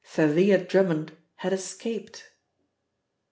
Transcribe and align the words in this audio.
Thalia 0.03 0.57
Drummond 0.57 1.11
had 1.35 1.53
escaped! 1.53 2.31